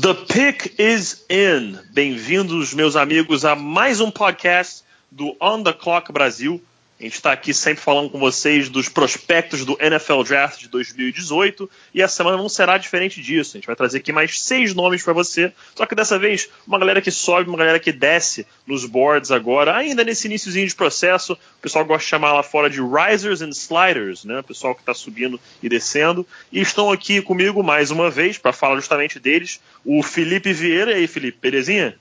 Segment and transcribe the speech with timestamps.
[0.00, 1.76] The pick is in.
[1.92, 6.60] Bem-vindos, meus amigos, a mais um podcast do On the Clock Brasil.
[7.00, 11.70] A gente está aqui sempre falando com vocês dos prospectos do NFL Draft de 2018
[11.94, 13.56] e a semana não será diferente disso.
[13.56, 16.76] A gente vai trazer aqui mais seis nomes para você, só que dessa vez uma
[16.76, 21.34] galera que sobe, uma galera que desce nos boards agora, ainda nesse iníciozinho de processo.
[21.34, 24.40] O pessoal gosta de chamar lá fora de risers and sliders, né?
[24.40, 26.26] O pessoal que está subindo e descendo.
[26.50, 30.90] E estão aqui comigo mais uma vez para falar justamente deles, o Felipe Vieira.
[30.90, 31.96] E aí, Felipe, belezinha?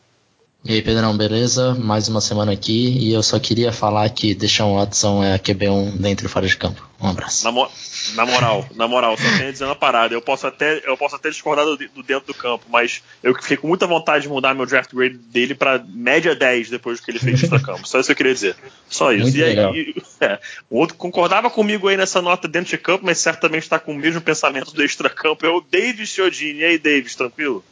[0.70, 1.74] E aí, Pedrão, beleza?
[1.76, 6.26] Mais uma semana aqui e eu só queria falar que Deshaun Watson é QB1 dentro
[6.26, 6.86] e fora de campo.
[7.00, 7.46] Um abraço.
[7.46, 7.70] Na, mo
[8.16, 10.14] na moral, na moral, só tenho dizendo uma parada.
[10.14, 13.56] Eu posso até, eu posso até discordar do, do, dentro do campo, mas eu fiquei
[13.56, 17.12] com muita vontade de mudar meu draft grade dele para média 10 depois do que
[17.12, 17.88] ele fez no campo.
[17.88, 18.58] Só isso que eu queria dizer.
[18.90, 19.24] Só isso.
[19.24, 19.74] Muito e aí, legal.
[19.74, 20.38] e, é,
[20.70, 23.98] o outro concordava comigo aí nessa nota dentro de campo, mas certamente está com o
[23.98, 25.46] mesmo pensamento do extra-campo.
[25.46, 26.60] É o Davis Chiodini.
[26.60, 27.64] E aí, Davis, tranquilo?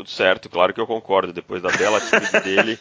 [0.00, 1.30] Tudo certo, claro que eu concordo.
[1.30, 2.78] Depois da bela atitude dele,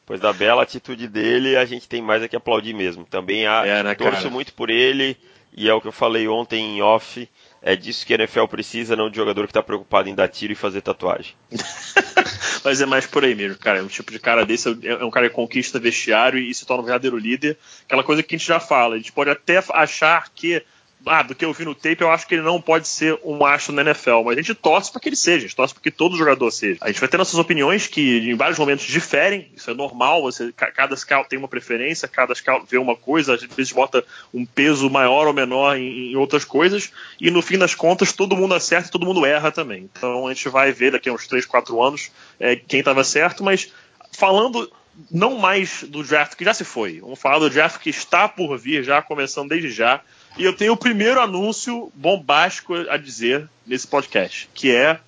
[0.00, 3.06] depois da bela atitude dele, a gente tem mais a que aplaudir mesmo.
[3.06, 4.30] Também há, É, né, torço cara?
[4.30, 5.16] muito por ele
[5.56, 7.26] e é o que eu falei ontem em off.
[7.62, 10.52] É disso que a NFL precisa, não de jogador que está preocupado em dar tiro
[10.52, 11.34] e fazer tatuagem.
[12.62, 13.82] Mas é mais por aí mesmo, cara.
[13.82, 16.82] Um tipo de cara desse é é um cara que conquista vestiário e se torna
[16.82, 17.56] um verdadeiro líder.
[17.86, 18.94] Aquela coisa que a gente já fala.
[18.94, 20.62] A gente pode até achar que,
[21.06, 23.44] ah, do que eu vi no tape, eu acho que ele não pode ser um
[23.44, 24.22] astro na NFL.
[24.24, 26.50] Mas a gente torce para que ele seja, a gente torce para que todo jogador
[26.50, 26.78] seja.
[26.80, 29.50] A gente vai ter nossas opiniões que em vários momentos diferem.
[29.56, 30.22] Isso é normal.
[30.22, 34.04] Você, ca- cada scout tem uma preferência, cada scout vê uma coisa, às vezes bota
[34.34, 36.90] um peso maior ou menor em, em outras coisas.
[37.20, 39.88] E no fim das contas, todo mundo acerta e todo mundo erra também.
[39.96, 42.10] Então a gente vai ver daqui a uns 3, 4 anos
[42.40, 43.72] é, quem estava certo, mas
[44.12, 44.70] falando
[45.10, 48.56] não mais do draft que já se foi, vamos falar do draft que está por
[48.56, 50.00] vir, já começando desde já.
[50.36, 55.00] E eu tenho o primeiro anúncio bombástico a dizer nesse podcast, que é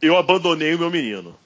[0.00, 1.36] eu abandonei o meu menino.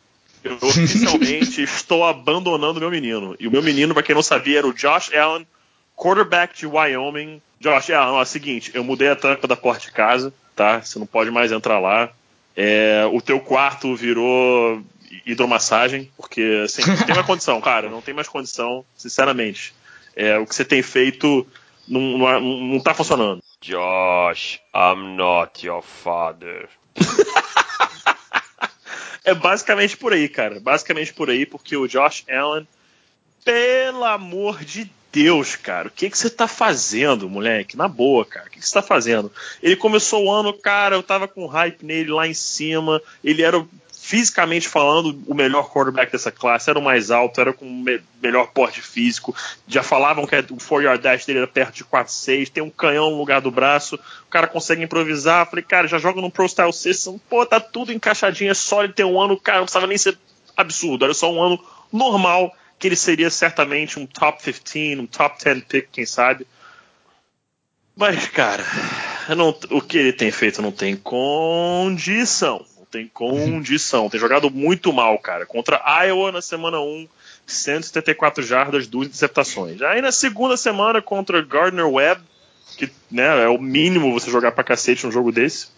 [0.45, 3.37] Eu oficialmente estou abandonando o meu menino.
[3.41, 5.47] E o meu menino, para quem não sabia, era o Josh Allen,
[5.97, 7.43] quarterback de Wyoming.
[7.61, 10.81] Josh Allen, ó, é o seguinte, eu mudei a tampa da porta de casa, tá?
[10.81, 12.11] Você não pode mais entrar lá.
[12.55, 14.83] É, o teu quarto virou
[15.27, 19.75] hidromassagem, porque assim, não tem mais condição, cara, não tem mais condição, sinceramente.
[20.15, 21.47] É, o que você tem feito
[21.89, 23.43] não, não, não tá funcionando.
[23.61, 26.69] Josh, I'm not your father.
[29.27, 30.61] É basicamente por aí, cara.
[30.61, 32.67] Basicamente por aí, porque o Josh Allen,
[33.45, 37.77] pelo amor de Deus, cara, o que, que você tá fazendo, moleque?
[37.77, 39.33] Na boa, cara, o que, que você tá fazendo?
[39.61, 43.67] Ele começou o ano, cara, eu tava com hype nele lá em cima, ele era,
[44.07, 48.01] fisicamente falando, o melhor quarterback dessa classe, era o mais alto, era com o me-
[48.23, 49.35] melhor porte físico,
[49.67, 53.19] já falavam que o 4-yard dash dele era perto de 4-6, tem um canhão no
[53.19, 57.21] lugar do braço, o cara consegue improvisar, falei, cara, já joga no Pro Style System,
[57.29, 60.17] pô, tá tudo encaixadinho, é só ele ter um ano, cara, não precisava nem ser
[60.57, 61.59] absurdo, era só um ano
[61.93, 66.47] normal, que ele seria certamente um top 15, um top 10 pick, quem sabe.
[67.97, 68.65] Mas, cara,
[69.37, 72.65] não- o que ele tem feito não tem condição.
[72.87, 74.09] Não tem condição.
[74.09, 75.45] Tem jogado muito mal, cara.
[75.45, 77.09] Contra Iowa na semana 1,
[77.47, 79.83] 174 jardas, duas interceptações.
[79.83, 82.23] Aí na segunda semana contra Gardner Webb,
[82.79, 85.69] que né, é o mínimo você jogar pra cacete num jogo desse,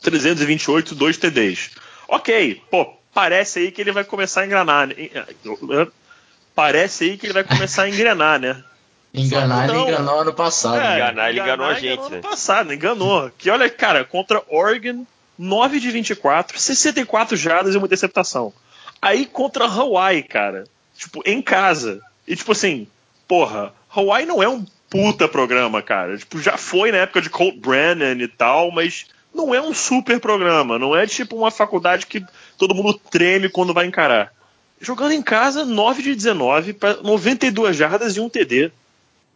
[0.00, 1.70] 328, 2 TDs.
[2.08, 4.88] Ok, pô, parece aí que ele vai começar a engrenar.
[4.88, 5.86] né?
[6.54, 8.62] Parece aí que ele vai começar a engrenar, né?
[9.12, 9.88] Enganar, ele não.
[9.88, 10.76] enganou ano passado.
[10.76, 12.20] É, enganar, ele enganou a gente, ano né?
[12.20, 13.30] passado, enganou.
[13.38, 15.06] Que olha, cara, contra Oregon,
[15.38, 18.52] 9 de 24, 64 jardas e uma interceptação.
[19.00, 20.64] Aí contra Hawaii, cara,
[20.96, 22.00] tipo, em casa.
[22.26, 22.86] E tipo assim,
[23.28, 26.16] porra, Hawaii não é um puta programa, cara.
[26.16, 30.20] Tipo, já foi na época de Colt Brennan e tal, mas não é um super
[30.20, 30.78] programa.
[30.78, 32.24] Não é tipo uma faculdade que
[32.56, 34.32] todo mundo treme quando vai encarar.
[34.80, 38.70] Jogando em casa, 9 de 19 para 92 jardas e um TD.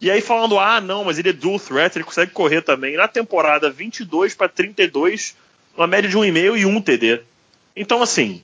[0.00, 2.96] E aí falando, ah, não, mas ele é dual threat, ele consegue correr também.
[2.96, 5.34] Na temporada, 22 para 32,
[5.78, 7.20] uma média de 1,5 e 1 TD.
[7.76, 8.42] Então, assim,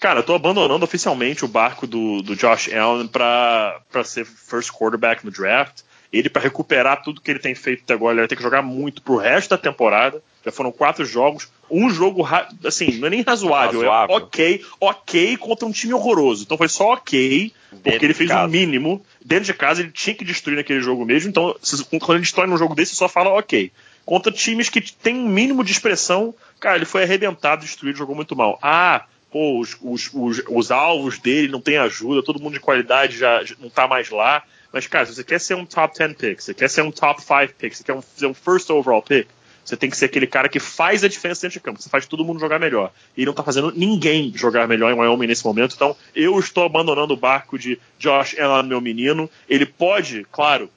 [0.00, 5.24] cara, eu tô abandonando oficialmente o barco do, do Josh Allen para ser first quarterback
[5.24, 5.82] no draft.
[6.12, 8.62] Ele, para recuperar tudo que ele tem feito até agora, ele vai ter que jogar
[8.62, 10.22] muito pro resto da temporada.
[10.44, 11.48] Já foram quatro jogos.
[11.68, 12.26] Um jogo,
[12.64, 14.14] assim, não é nem razoável, Razoável.
[14.14, 16.44] é ok, ok contra um time horroroso.
[16.44, 18.48] Então foi só ok, porque Dentro ele fez o casa.
[18.48, 19.04] mínimo.
[19.22, 21.28] Dentro de casa, ele tinha que destruir naquele jogo mesmo.
[21.28, 21.54] Então,
[22.00, 23.72] quando ele destrói num jogo desse, só fala ok.
[24.06, 28.34] Contra times que tem um mínimo de expressão, cara, ele foi arrebentado, destruído, jogou muito
[28.36, 28.58] mal.
[28.62, 33.18] Ah, pô, os, os, os, os alvos dele não tem ajuda, todo mundo de qualidade
[33.18, 34.42] já, não tá mais lá.
[34.72, 37.22] Mas, cara, se você quer ser um top 10 pick, você quer ser um top
[37.22, 39.28] 5 pick, você quer um- ser um first overall pick,
[39.64, 41.82] Você tem que ser aquele cara que faz a diferença dentro de campo.
[41.82, 42.92] Você faz todo mundo jogar melhor.
[43.16, 45.74] E não está fazendo ninguém jogar melhor em Wyoming nesse momento.
[45.74, 49.28] Então, eu estou abandonando o barco de Josh Allen, meu menino.
[49.48, 50.70] Ele pode, claro,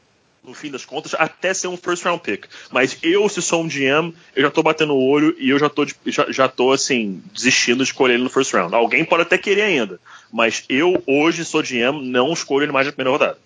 [0.44, 2.46] no fim das contas, até ser um first round pick.
[2.72, 5.70] Mas eu, se sou um GM, eu já tô batendo o olho e eu já
[5.70, 8.74] tô, já, já tô assim, desistindo de escolher ele no first round.
[8.74, 10.00] Alguém pode até querer ainda.
[10.32, 13.38] Mas eu, hoje, sou GM, não escolho ele mais na primeira rodada.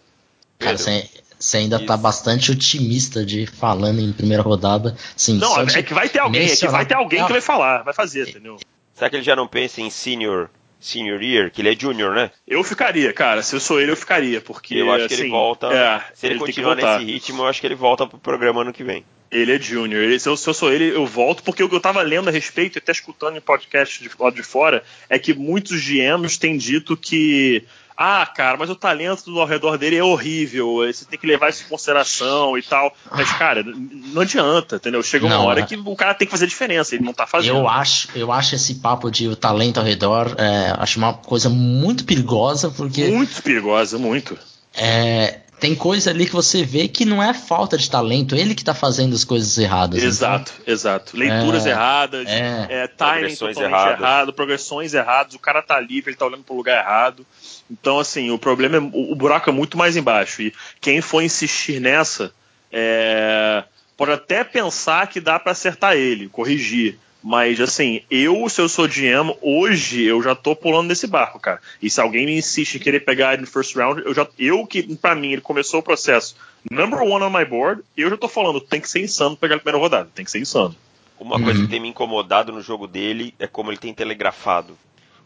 [0.60, 1.88] Cara, você, você ainda tá Isso.
[1.88, 4.96] tá bastante otimista de falando em primeira rodada.
[5.16, 6.58] Sim, não, é que vai ter alguém, mencionar...
[6.58, 8.58] é que vai ter alguém que vai falar, vai fazer, entendeu?
[8.94, 10.50] Será que ele já não pensa em senior
[10.86, 12.32] senior year, que ele é junior, né?
[12.48, 13.42] Eu ficaria, cara.
[13.42, 15.68] Se eu sou ele, eu ficaria, porque eu acho que assim, ele volta.
[15.68, 18.74] É, se ele, ele continuar nesse ritmo, eu acho que ele volta pro programa ano
[18.74, 19.06] que vem.
[19.32, 20.04] Ele é junior.
[20.04, 22.28] Ele, se, eu, se, eu, sou ele, eu volto, porque o que eu tava lendo
[22.28, 26.38] a respeito, e até escutando em podcast de lado de fora, é que muitos GMs
[26.38, 27.64] têm dito que
[27.96, 31.64] ah, cara, mas o talento ao redor dele é horrível, você tem que levar isso
[31.64, 32.96] em consideração e tal.
[33.12, 35.04] Mas, cara, não adianta, entendeu?
[35.04, 35.66] Chega uma não, hora é...
[35.66, 37.58] que o cara tem que fazer diferença, ele não tá fazendo.
[37.58, 41.50] Eu acho, eu acho esse papo de o talento ao redor, é, acho uma coisa
[41.50, 43.06] muito perigosa, porque.
[43.10, 44.38] Muito perigosa, muito.
[44.76, 48.66] É, tem coisa ali que você vê que não é falta de talento, ele que
[48.66, 49.98] tá fazendo as coisas erradas.
[50.00, 50.10] Então.
[50.10, 51.16] Exato, então, exato.
[51.16, 54.00] Leituras é, erradas, é, é, timing totalmente erradas.
[54.02, 57.26] errado, progressões erradas, o cara tá livre, ele tá olhando pro lugar errado.
[57.72, 58.80] Então, assim, o problema é.
[58.82, 60.42] O, buraco é muito mais embaixo.
[60.42, 62.34] E quem for insistir nessa
[62.70, 63.64] é,
[63.96, 67.00] pode até pensar que dá para acertar ele, corrigir.
[67.24, 71.62] Mas, assim, eu, se eu sou GM, hoje eu já tô pulando nesse barco, cara.
[71.82, 74.28] E se alguém me insiste em querer pegar ele no first round, eu já.
[74.38, 76.36] Eu que, pra mim, ele começou o processo
[76.70, 79.60] number one on my board, eu já tô falando, tem que ser insano pegar a
[79.60, 80.10] primeira rodada.
[80.14, 80.76] Tem que ser insano.
[81.20, 81.44] Uma uhum.
[81.44, 84.78] coisa que tem me incomodado no jogo dele é como ele tem telegrafado.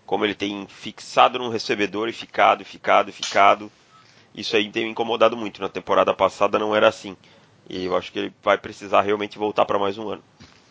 [0.05, 3.71] Como ele tem fixado num recebedor e ficado, e ficado, e ficado.
[4.33, 5.61] Isso aí tem me incomodado muito.
[5.61, 7.15] Na temporada passada não era assim.
[7.69, 10.23] E eu acho que ele vai precisar realmente voltar para mais um ano.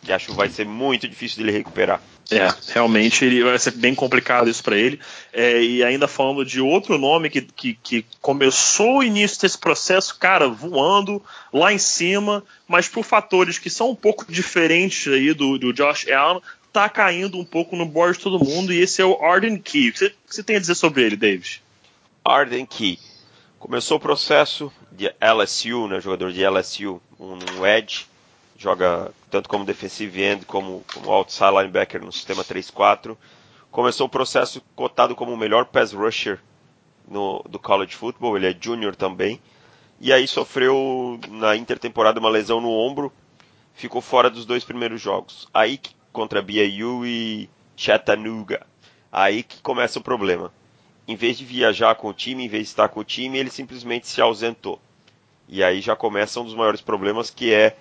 [0.07, 2.01] E acho que vai ser muito difícil dele recuperar.
[2.29, 4.99] É, realmente ele, vai ser bem complicado isso para ele.
[5.31, 10.17] É, e ainda falando de outro nome que, que, que, começou o início desse processo,
[10.17, 11.23] cara, voando
[11.53, 16.09] lá em cima, mas por fatores que são um pouco diferentes aí do, do Josh
[16.09, 16.41] Allen,
[16.73, 18.73] tá caindo um pouco no board de todo mundo.
[18.73, 19.89] E esse é o Arden Key.
[19.89, 21.61] O que você, que você tem a dizer sobre ele, David?
[22.23, 22.99] Arden Key.
[23.57, 28.05] Começou o processo de LSU, né, jogador de LSU, um, um edge
[28.57, 33.15] joga tanto como defensive end como, como outside linebacker no sistema 3-4.
[33.69, 36.39] Começou o processo cotado como o melhor pass rusher
[37.07, 39.39] no, do college football, ele é junior também.
[39.99, 43.11] E aí sofreu na intertemporada uma lesão no ombro,
[43.73, 45.47] ficou fora dos dois primeiros jogos.
[45.53, 45.79] Aí
[46.11, 48.65] contra BYU e Chattanooga.
[49.11, 50.51] Aí que começa o problema.
[51.07, 53.49] Em vez de viajar com o time, em vez de estar com o time, ele
[53.49, 54.79] simplesmente se ausentou.
[55.47, 57.77] E aí já começa um dos maiores problemas que é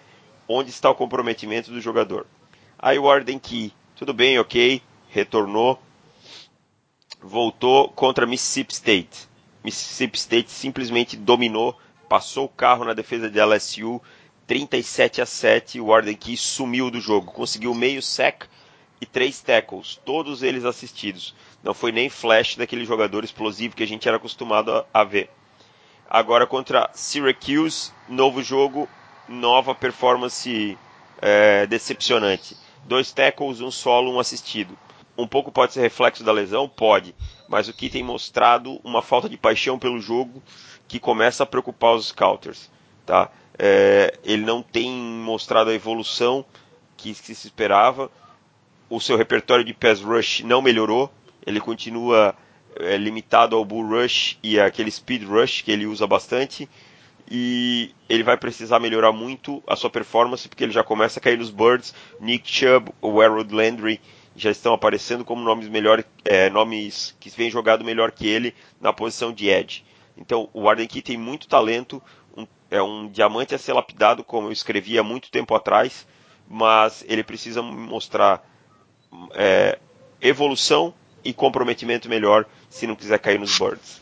[0.49, 2.27] onde está o comprometimento do jogador.
[2.79, 5.81] Aí o Arden Key, tudo bem, ok, retornou,
[7.21, 9.29] voltou contra Mississippi State.
[9.65, 11.77] Mississippi State simplesmente dominou,
[12.09, 14.01] passou o carro na defesa de LSU,
[14.47, 18.45] 37 a 7, o Arden Key sumiu do jogo, conseguiu meio sec
[19.01, 21.35] e três tackles, todos eles assistidos.
[21.63, 25.31] Não foi nem flash daquele jogador explosivo que a gente era acostumado a, a ver.
[26.09, 28.89] Agora contra Syracuse, novo jogo,
[29.29, 30.79] nova performance
[31.21, 32.57] é, decepcionante.
[32.85, 34.77] Dois tackles, um solo, um assistido.
[35.19, 36.69] Um pouco pode ser reflexo da lesão?
[36.69, 37.15] Pode.
[37.49, 40.43] Mas o que tem mostrado uma falta de paixão pelo jogo
[40.87, 42.71] que começa a preocupar os scouters.
[43.05, 43.31] Tá?
[43.59, 46.45] É, ele não tem mostrado a evolução
[46.97, 48.11] que, se esperava.
[48.89, 51.11] O seu repertório de pass rush não melhorou.
[51.45, 52.37] Ele continua
[52.79, 56.69] é, limitado ao bull rush e aquele speed rush que ele usa bastante
[57.29, 61.39] e ele vai precisar melhorar muito a sua performance porque ele já começa a cair
[61.39, 61.93] nos birds.
[62.21, 64.01] Nick Chubb, o Harold Landry
[64.37, 68.93] já estão aparecendo como nomes melhor, é, nomes que vêm jogado melhor que ele na
[68.93, 69.85] posição de edge.
[70.17, 72.03] Então o Arden Key tem muito talento,
[72.37, 76.07] um, é um diamante a ser lapidado, como eu escrevi há muito tempo atrás,
[76.49, 78.47] mas ele precisa mostrar
[79.35, 79.79] é,
[80.21, 84.01] evolução e comprometimento melhor se não quiser cair nos birds.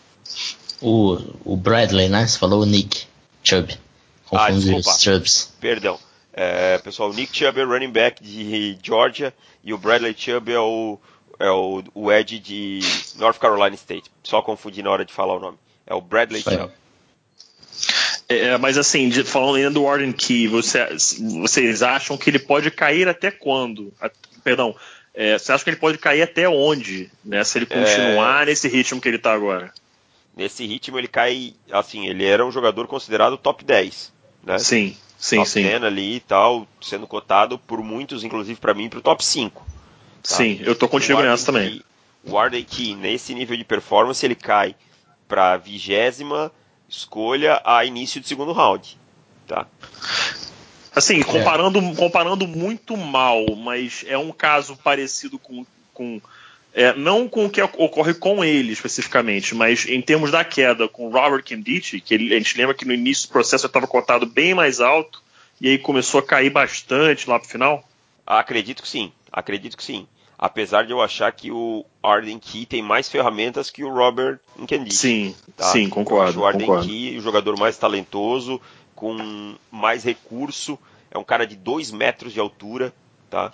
[0.82, 2.26] O, o Bradley, né?
[2.26, 3.06] Você falou o Nick.
[3.44, 3.78] Chubb.
[4.26, 5.52] Confundir ah, os Chubbs.
[5.60, 5.98] Perdão.
[6.32, 9.32] É, pessoal, o Nick Chubb é o running back de Georgia
[9.62, 10.98] e o Bradley Chubb é o,
[11.38, 12.80] é o, o Ed de
[13.16, 14.10] North Carolina State.
[14.22, 15.58] Só confundi na hora de falar o nome.
[15.86, 16.72] É o Bradley Chubb.
[18.28, 20.96] É, é, mas assim, de, falando ainda do Warden Key, você,
[21.42, 23.92] vocês acham que ele pode cair até quando?
[24.00, 24.10] A,
[24.42, 24.74] perdão,
[25.14, 27.10] é, você acha que ele pode cair até onde?
[27.24, 28.46] Né, se ele continuar é...
[28.46, 29.72] nesse ritmo que ele está agora?
[30.36, 34.12] Nesse ritmo ele cai, assim, ele era um jogador considerado top 10,
[34.44, 34.58] né?
[34.58, 34.96] Sim.
[35.18, 35.62] sim, top sim.
[35.62, 39.64] 10 ali e tal, sendo cotado por muitos, inclusive para mim, para o top 5.
[40.22, 40.36] Tá?
[40.36, 41.82] Sim, eu tô contigo nessa também.
[42.26, 44.74] O Arden Key, nesse nível de performance, ele cai
[45.28, 46.50] para vigésima
[46.88, 48.98] escolha a início de segundo round.
[49.46, 49.66] Tá?
[50.94, 55.66] Assim, comparando, comparando muito mal, mas é um caso parecido com.
[55.92, 56.20] com
[56.74, 61.06] é, não com o que ocorre com ele especificamente, mas em termos da queda com
[61.06, 64.26] o Robert Kendichi, que ele, a gente lembra que no início do processo estava cotado
[64.26, 65.22] bem mais alto
[65.60, 67.88] e aí começou a cair bastante lá pro final.
[68.26, 70.08] Acredito que sim, acredito que sim.
[70.36, 74.96] Apesar de eu achar que o Arden Key tem mais ferramentas que o Robert Nkendich.
[74.96, 75.66] Sim, tá?
[75.66, 76.40] sim, concordo.
[76.40, 76.88] o Arden concordo.
[76.88, 78.60] Key o jogador mais talentoso,
[78.96, 80.76] com mais recurso.
[81.08, 82.92] É um cara de 2 metros de altura,
[83.30, 83.52] tá?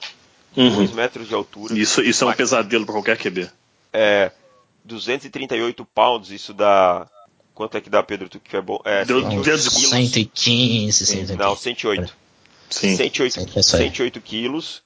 [0.56, 0.74] Uhum.
[0.76, 1.78] 2 metros de altura.
[1.78, 3.48] Isso, isso é um pesadelo para qualquer QB.
[3.92, 4.30] É,
[4.84, 7.06] 238 pounds, isso dá.
[7.54, 8.28] Quanto é que dá, Pedro?
[8.28, 8.80] Tu que é bom?
[8.84, 9.88] É, Deu- 108 deu- quilos.
[9.90, 11.36] 115, 115.
[11.36, 12.16] Não, 108.
[12.70, 12.96] Sim.
[12.96, 13.82] 108, Sim, é isso aí.
[13.84, 14.82] 108 quilos,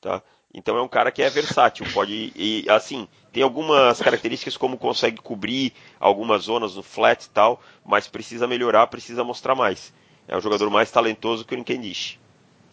[0.00, 0.22] tá?
[0.52, 5.16] Então é um cara que é versátil, pode e assim tem algumas características como consegue
[5.20, 9.92] cobrir algumas zonas no flat e tal, mas precisa melhorar, precisa mostrar mais.
[10.28, 12.18] É um jogador mais talentoso que o Nkendish.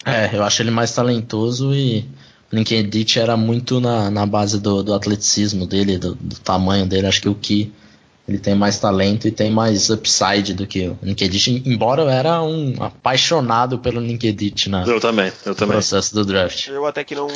[0.05, 2.07] É, eu acho ele mais talentoso e
[2.51, 7.08] o LinkedIn era muito na, na base do, do atleticismo dele, do, do tamanho dele.
[7.08, 7.72] Acho que o Ki
[8.27, 12.41] ele tem mais talento e tem mais upside do que o LinkedIn, embora eu era
[12.41, 15.74] um apaixonado pelo LinkedIn na, Eu também, eu no também.
[15.74, 16.67] processo do draft.
[16.67, 17.27] Eu até que não,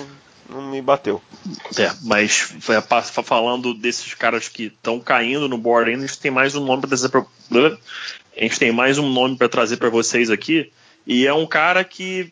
[0.49, 1.21] não me bateu.
[1.77, 2.53] É, mas
[3.23, 6.81] falando desses caras que estão caindo no board ainda, a gente tem mais um nome
[6.81, 7.25] para trazer pra,
[8.37, 10.71] a gente tem mais um nome para trazer para vocês aqui
[11.05, 12.31] e é um cara que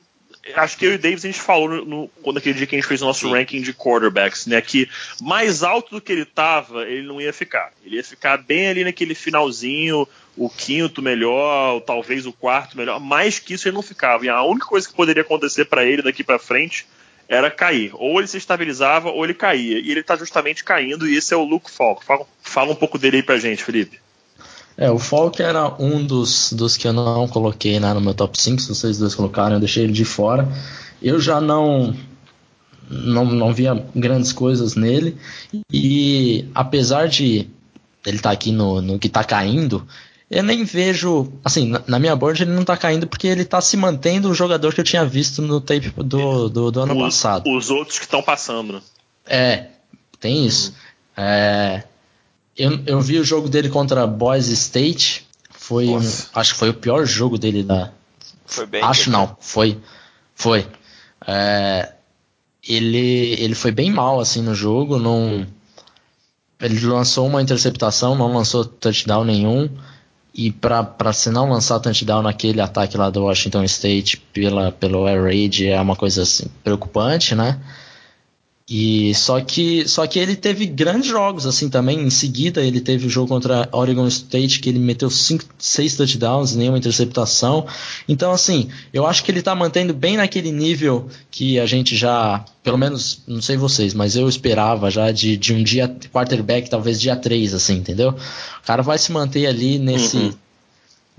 [0.55, 2.75] acho que eu e o Davis a gente falou no, no- quando aquele dia que
[2.75, 3.33] a gente fez o nosso Sim.
[3.33, 4.89] ranking de quarterbacks, né, que
[5.21, 7.71] mais alto do que ele tava, ele não ia ficar.
[7.85, 12.99] Ele ia ficar bem ali naquele finalzinho, o quinto melhor, ou talvez o quarto melhor,
[12.99, 14.25] mais que isso ele não ficava.
[14.25, 16.85] E a única coisa que poderia acontecer para ele daqui para frente
[17.29, 17.91] era cair.
[17.93, 19.79] Ou ele se estabilizava ou ele caía.
[19.79, 22.03] E ele está justamente caindo, e esse é o Luke Falk.
[22.03, 23.99] Fala, fala um pouco dele aí pra gente, Felipe.
[24.77, 28.39] É, o Falk era um dos, dos que eu não coloquei né, no meu top
[28.41, 30.47] 5, se vocês dois colocaram, eu deixei ele de fora.
[31.01, 31.95] Eu já não,
[32.89, 35.17] não, não via grandes coisas nele,
[35.71, 37.47] e apesar de
[38.05, 39.85] ele estar aqui no, no que está caindo,
[40.29, 43.61] eu nem vejo, assim, na, na minha board ele não está caindo porque ele está
[43.61, 47.03] se mantendo o jogador que eu tinha visto no tape do, do, do ano os,
[47.03, 47.49] passado.
[47.49, 48.81] os outros que estão passando, né?
[49.27, 49.67] É,
[50.19, 50.73] tem isso.
[51.15, 51.83] É,
[52.57, 55.27] eu, eu vi o jogo dele contra Boise State.
[55.51, 55.99] Foi um,
[56.35, 57.91] acho que foi o pior jogo dele da.
[58.45, 58.83] Foi bem.
[58.83, 59.79] acho não, foi.
[60.35, 60.67] Foi.
[61.25, 61.93] É,
[62.67, 64.99] ele, ele foi bem mal assim no jogo.
[64.99, 65.45] Não,
[66.59, 69.69] ele lançou uma interceptação, não lançou touchdown nenhum.
[70.35, 75.21] E para se não lançar touchdown naquele ataque lá do Washington State pela, pelo air
[75.23, 77.59] raid é uma coisa assim, preocupante, né?
[78.69, 81.99] E só que só que ele teve grandes jogos assim também.
[81.99, 86.55] Em seguida ele teve o jogo contra Oregon State que ele meteu cinco, seis touchdowns,
[86.55, 87.67] nenhuma interceptação.
[88.07, 92.45] Então assim, eu acho que ele tá mantendo bem naquele nível que a gente já,
[92.63, 97.01] pelo menos, não sei vocês, mas eu esperava já de, de um dia quarterback, talvez
[97.01, 98.11] dia 3 assim, entendeu?
[98.11, 100.33] O cara vai se manter ali nesse Uhum.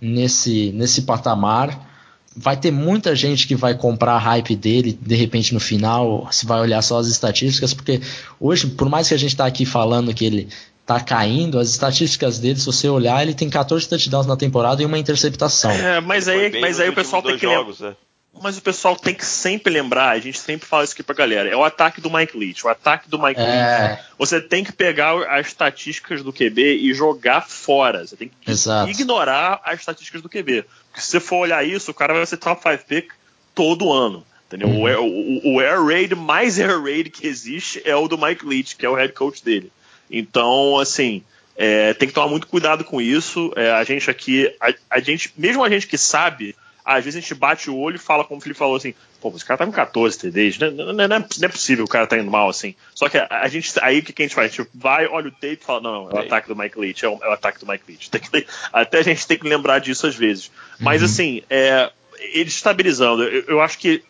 [0.01, 1.94] nesse nesse patamar
[2.37, 6.45] vai ter muita gente que vai comprar a hype dele de repente no final, se
[6.47, 8.01] vai olhar só as estatísticas, porque
[8.41, 10.49] hoje, por mais que a gente está aqui falando que ele
[10.85, 14.87] tá caindo, as estatísticas dele, se você olhar, ele tem 14 touchdowns na temporada e
[14.87, 15.71] uma interceptação.
[15.71, 17.65] É, mas aí, mas aí o pessoal tem que dois lembrar.
[17.65, 17.97] jogos, né?
[18.43, 21.49] Mas o pessoal tem que sempre lembrar, a gente sempre fala isso aqui pra galera,
[21.49, 22.67] é o ataque do Mike Leach.
[22.67, 26.93] O ataque do Mike Leach, É, você tem que pegar as estatísticas do QB e
[26.93, 28.07] jogar fora.
[28.07, 28.91] Você tem que Exato.
[28.91, 30.65] ignorar as estatísticas do QB.
[30.89, 33.11] Porque se você for olhar isso, o cara vai ser top 5 pick
[33.55, 34.25] todo ano.
[34.47, 34.69] Entendeu?
[34.69, 34.81] Uhum.
[34.83, 38.45] O, air- o- o air raid mais air raid que existe é o do Mike
[38.45, 39.73] Leach, que é o head coach dele.
[40.11, 41.23] Então, assim,
[41.57, 43.53] é, tem que tomar muito cuidado com isso.
[43.57, 47.21] É, a gente aqui, a, a gente, mesmo a gente que sabe, às vezes a
[47.21, 49.67] gente bate o olho e fala, como o Felipe falou assim, pô, esse cara tá
[49.67, 52.49] com 14 TDs, não, não, não, é, não é possível o cara tá indo mal
[52.49, 52.75] assim.
[52.95, 54.53] Só que a, gente, aí o que, que a gente faz?
[54.53, 56.79] A gente vai, olha o tape e fala, não, não, é o ataque do Mike
[56.79, 58.11] Leach, é o, é o ataque do Mike Leach.
[58.31, 60.51] Que- até a gente tem que lembrar disso às vezes.
[60.79, 61.07] Mas Uhum.
[61.07, 64.03] assim, é, ele estabilizando, eu, eu acho que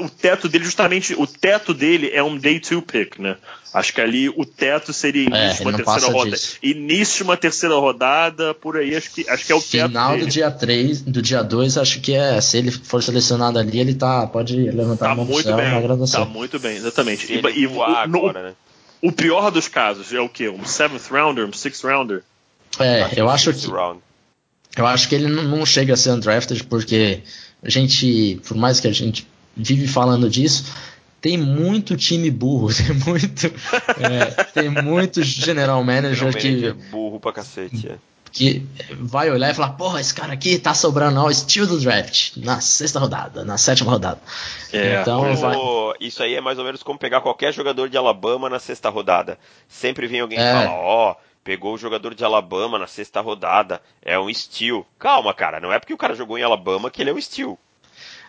[0.00, 3.36] o teto dele, justamente, o teto dele é um day two pick, né?
[3.74, 6.36] Acho que ali o teto seria início É, de ele uma terceira rodada.
[6.36, 6.56] disso.
[6.62, 10.10] Início de uma terceira rodada, por aí, acho que, acho que é o teto Final
[10.12, 10.24] dele.
[10.24, 12.40] do dia 3, do dia 2, acho que é.
[12.40, 14.26] Se ele for selecionado ali, ele tá.
[14.26, 16.16] Pode levantar Tá a mão muito céu bem, agradecer.
[16.16, 17.30] tá muito bem, exatamente.
[17.32, 18.52] E, e voar o, no- agora, né?
[19.02, 20.48] o pior dos casos é o quê?
[20.48, 22.22] Um seventh rounder, um sixth rounder?
[22.80, 23.66] É, eu acho que.
[23.66, 24.00] round.
[24.76, 27.20] Eu acho que ele não- não chega a ser undrafted porque
[27.62, 29.26] a gente, por mais que a gente
[29.58, 30.72] vive falando disso,
[31.20, 37.32] tem muito time burro, tem muito, é, tem muito general manager que é burro pra
[37.32, 37.96] cacete, é.
[38.30, 38.64] que
[39.00, 42.60] vai olhar e falar, porra, esse cara aqui tá sobrando ao estilo do draft na
[42.60, 44.20] sexta rodada, na sétima rodada.
[44.72, 45.56] É, então vai...
[46.00, 49.38] isso aí é mais ou menos como pegar qualquer jogador de Alabama na sexta rodada.
[49.68, 50.52] Sempre vem alguém é.
[50.52, 54.86] falar, ó, oh, pegou o jogador de Alabama na sexta rodada, é um steal.
[54.98, 57.58] Calma, cara, não é porque o cara jogou em Alabama que ele é um steal.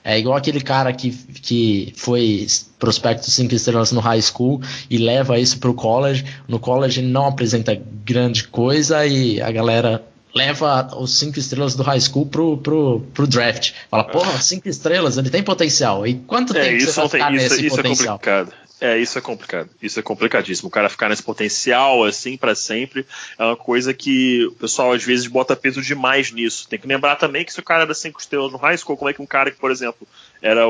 [0.04, 5.40] É igual aquele cara que, que foi prospecto 5 estrelas no high school e leva
[5.40, 6.26] isso pro college.
[6.48, 10.04] No college não apresenta grande coisa e a galera
[10.34, 13.74] leva os 5 estrelas do high school pro, pro, pro draft.
[13.90, 16.06] Fala, porra, 5 estrelas, ele tem potencial.
[16.06, 18.16] E quanto é, tempo você vai ficar tem, nesse isso, isso é potencial?
[18.16, 18.69] É complicado.
[18.82, 19.70] É, isso é complicado.
[19.82, 20.70] Isso é complicadíssimo.
[20.70, 23.06] O cara ficar nesse potencial assim para sempre
[23.38, 26.68] é uma coisa que o pessoal às vezes bota peso demais nisso.
[26.68, 29.10] Tem que lembrar também que se o cara era cinco estrelas no high school, como
[29.10, 30.08] é que um cara que, por exemplo,
[30.42, 30.62] era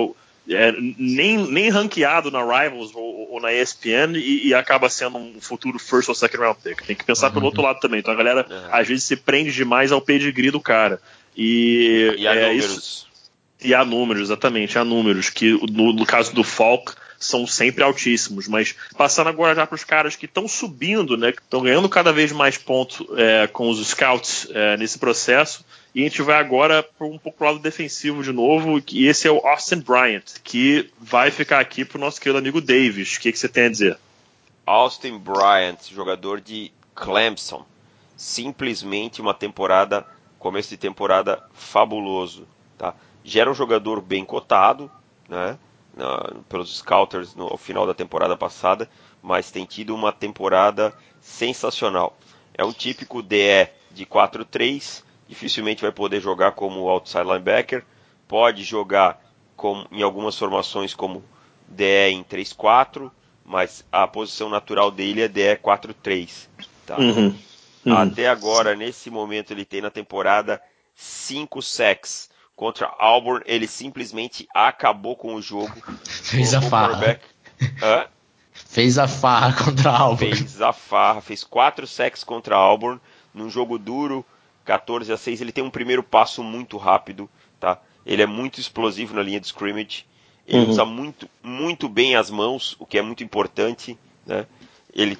[0.49, 5.39] é, nem, nem ranqueado na Rivals ou, ou na ESPN e, e, acaba sendo um
[5.39, 6.81] futuro first ou second round pick.
[6.85, 7.33] Tem que pensar uhum.
[7.33, 7.99] pelo outro lado também.
[7.99, 8.67] Então a galera uhum.
[8.71, 10.99] às vezes se prende demais ao pedigree do cara.
[11.37, 12.77] E, e há é, números.
[12.77, 13.09] Isso,
[13.61, 15.29] e há números, exatamente, há números.
[15.29, 18.47] Que no, no caso do Falk são sempre altíssimos.
[18.47, 22.13] Mas passando agora já para os caras que estão subindo, né, que estão ganhando cada
[22.13, 25.65] vez mais pontos é, com os scouts é, nesse processo.
[25.93, 29.31] E a gente vai agora para um pouco lado defensivo de novo, e esse é
[29.31, 33.17] o Austin Bryant, que vai ficar aqui para o nosso querido amigo Davis.
[33.17, 33.97] O que, que você tem a dizer?
[34.65, 37.65] Austin Bryant, jogador de Clemson.
[38.15, 40.05] Simplesmente uma temporada,
[40.37, 42.47] começo de temporada fabuloso.
[42.77, 42.93] Tá?
[43.23, 44.91] Já era um jogador bem cotado,
[45.27, 45.57] né?
[46.47, 48.89] Pelos Scouters no, final da temporada passada,
[49.21, 52.17] mas tem tido uma temporada sensacional.
[52.53, 57.83] É um típico DE de 4-3, dificilmente vai poder jogar como outside linebacker,
[58.27, 59.21] pode jogar
[59.55, 61.23] com, em algumas formações como
[61.67, 63.11] DE em 3-4,
[63.43, 66.47] mas a posição natural dele é DE 4-3.
[66.85, 66.97] Tá?
[66.97, 67.35] Uhum,
[67.85, 67.97] uhum.
[67.97, 70.61] Até agora, nesse momento, ele tem na temporada
[70.95, 72.28] 5 sacks
[72.59, 75.73] contra Auburn, ele simplesmente acabou com o jogo.
[76.03, 77.17] Fez a farra.
[78.51, 80.35] Fez a farra contra Auburn.
[80.35, 82.99] Fez a farra, fez quatro sacks contra Auburn
[83.33, 84.25] num jogo duro,
[84.65, 85.39] 14 a 6.
[85.39, 87.29] Ele tem um primeiro passo muito rápido,
[87.61, 87.79] tá?
[88.05, 90.05] Ele é muito explosivo na linha de scrimmage.
[90.45, 90.69] Ele uhum.
[90.69, 94.45] usa muito, muito bem as mãos, o que é muito importante, né?
[94.93, 95.17] Ele,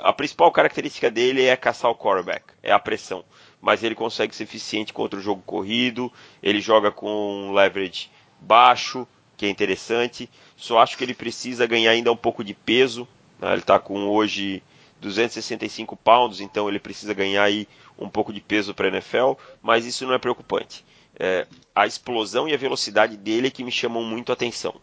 [0.00, 3.22] a principal característica dele é caçar o quarterback, é a pressão
[3.60, 9.46] mas ele consegue ser eficiente contra o jogo corrido, ele joga com leverage baixo, que
[9.46, 10.28] é interessante.
[10.56, 13.06] Só acho que ele precisa ganhar ainda um pouco de peso.
[13.38, 13.52] Né?
[13.52, 14.62] Ele está com hoje
[15.00, 17.66] 265 pounds, então ele precisa ganhar aí
[17.98, 20.84] um pouco de peso para a NFL, mas isso não é preocupante.
[21.18, 24.74] É, a explosão e a velocidade dele é que me chamam muito a atenção.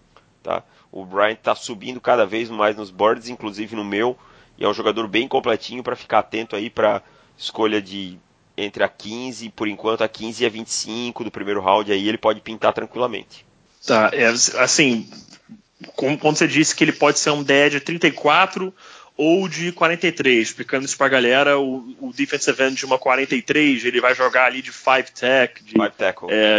[0.43, 0.63] Tá?
[0.91, 4.17] O Bryant está subindo cada vez mais nos boards, inclusive no meu,
[4.57, 7.01] e é um jogador bem completinho para ficar atento aí para
[7.37, 8.19] escolha de
[8.57, 12.17] entre a 15, por enquanto, a 15 e a 25 do primeiro round, aí ele
[12.17, 13.45] pode pintar tranquilamente.
[13.85, 15.07] Tá, é, assim,
[15.95, 18.73] como, quando você disse que ele pode ser um DE de 34
[19.15, 23.99] ou de 43, explicando isso pra galera, o, o defensive end de uma 43, ele
[23.99, 25.73] vai jogar ali de 5 tech, de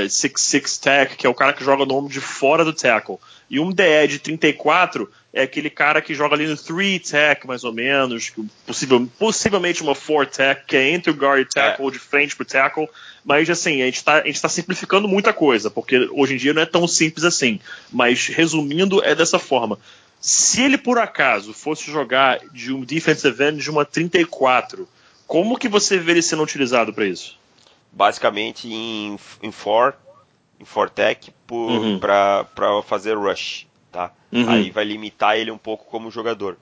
[0.09, 3.19] 6 é, tech, que é o cara que joga no ombro de fora do tackle.
[3.49, 7.63] E um DE de 34 é aquele cara que joga ali no 3 tech, mais
[7.63, 8.33] ou menos,
[8.67, 11.85] possível, possivelmente uma 4 tech, que é entre o guard e tackle, é.
[11.85, 12.89] ou de frente pro tackle.
[13.25, 16.67] Mas assim, a gente está tá simplificando muita coisa, porque hoje em dia não é
[16.67, 17.61] tão simples assim.
[17.93, 19.79] Mas resumindo, é dessa forma.
[20.21, 24.89] Se ele por acaso fosse jogar de um defensive end de uma 34,
[25.27, 27.39] como que você vê ele sendo utilizado para isso?
[27.93, 30.09] Basicamente em, em 4
[30.61, 31.99] em Fortec uhum.
[32.01, 32.47] para
[32.85, 34.13] fazer rush, tá?
[34.33, 34.49] Uhum.
[34.49, 36.57] Aí vai limitar ele um pouco como jogador.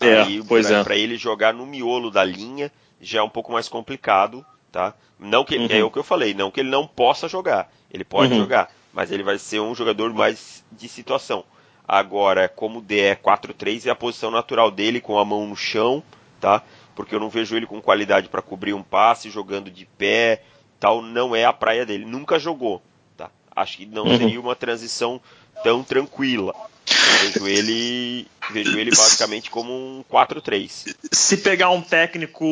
[0.00, 0.82] É, Aí pois é.
[0.82, 4.94] para ele jogar no miolo da linha já é um pouco mais complicado, tá?
[5.18, 5.66] Não que uhum.
[5.70, 8.40] é o que eu falei, não que ele não possa jogar, ele pode uhum.
[8.40, 11.44] jogar, mas ele vai ser um jogador mais de situação.
[11.86, 16.02] Agora, como DE é 4-3 é a posição natural dele com a mão no chão,
[16.40, 16.62] tá?
[16.94, 20.42] Porque eu não vejo ele com qualidade para cobrir um passe, jogando de pé,
[20.78, 22.04] tal, não é a praia dele.
[22.04, 22.80] Nunca jogou,
[23.54, 24.16] acho que não uhum.
[24.16, 25.20] seria uma transição
[25.62, 26.54] tão tranquila.
[27.20, 30.94] vejo ele, vejo ele basicamente como um 4-3.
[31.12, 32.44] Se pegar um técnico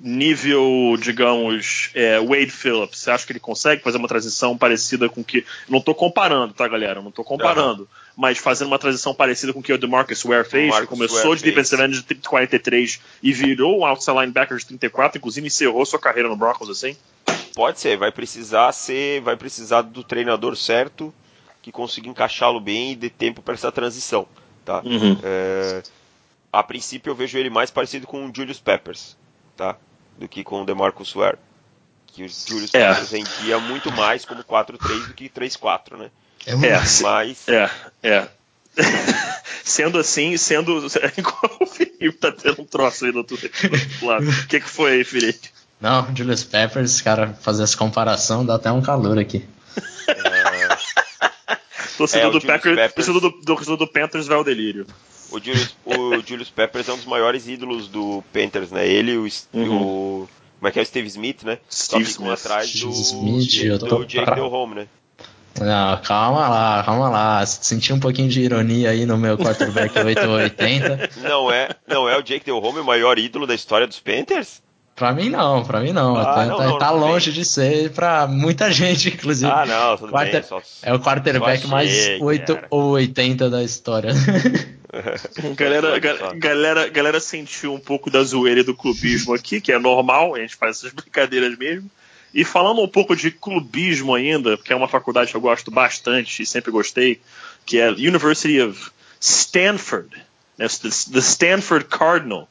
[0.00, 5.22] nível, digamos, é, Wade Phillips, você acha que ele consegue fazer uma transição parecida com
[5.22, 5.44] que.
[5.68, 7.00] Não estou comparando, tá, galera?
[7.00, 7.82] Não estou comparando.
[7.82, 7.88] Uhum.
[8.16, 11.36] Mas fazendo uma transição parecida com o que o DeMarcus Ware fez, que começou Ware
[11.36, 15.98] de defensive end de 43 e virou um outside linebacker de 34, inclusive encerrou sua
[15.98, 16.96] carreira no Broncos assim?
[17.54, 21.12] Pode ser, vai precisar ser, vai precisar do treinador certo
[21.62, 24.26] que consiga encaixá-lo bem e dê tempo para essa transição,
[24.64, 24.80] tá?
[24.84, 25.18] Uhum.
[25.22, 25.82] É,
[26.52, 29.16] a princípio eu vejo ele mais parecido com o Julius Peppers,
[29.56, 29.76] tá?
[30.18, 31.38] Do que com o DeMarcus Ware.
[32.06, 32.88] Que o Julius É.
[32.88, 36.10] Peppers rendia muito mais como 4-3 do que 3-4, né?
[36.46, 37.70] É um- É, Mas é,
[38.02, 38.28] é.
[39.64, 40.76] sendo assim, sendo.
[41.60, 43.36] o Felipe tá tendo um troço aí do outro
[44.02, 44.28] lado.
[44.28, 45.50] O que, que foi aí, Felipe?
[45.80, 49.46] Não, Julius Peppers, cara, fazer essa comparação dá até um calor aqui.
[52.00, 54.86] Torcedor É, o do Packers, Peppers- torcedor do, torcedor do Panthers vai ao delírio.
[55.30, 58.86] o Julius, o Julius Peppers é um dos maiores ídolos do Panthers, né?
[58.88, 59.82] Ele e o, Uhum.
[59.82, 61.58] o como é que é o Steve Smith, né?
[61.70, 62.32] Steve Só Smith.
[62.32, 64.86] atrás do, Smith, eu do tô Jake pra- Del Home, né?
[65.60, 67.44] Não, calma lá, calma lá.
[67.44, 71.10] Senti um pouquinho de ironia aí no meu quarterback 880.
[71.22, 74.62] Não é, não é o Jake Del Home o maior ídolo da história dos Panthers?
[75.00, 76.14] Pra mim não, pra mim não.
[76.14, 79.50] Ah, tá não, tá- não, tá não longe de ser pra muita gente, inclusive.
[79.50, 80.42] Ah, não, tudo Quarter- bem.
[80.42, 80.60] Só...
[80.82, 82.66] É o quarterback mais achei que 8 era.
[82.68, 84.10] ou 80 da história.
[85.56, 90.34] Galera, ga- galera, galera sentiu um pouco da zoeira do clubismo aqui, que é normal,
[90.34, 91.90] a gente faz essas brincadeiras mesmo.
[92.34, 96.42] E falando um pouco de clubismo ainda, que é uma faculdade que eu gosto bastante
[96.42, 97.20] e sempre gostei,
[97.64, 100.10] que é a University of Stanford,
[100.58, 102.46] né, the Stanford Cardinal.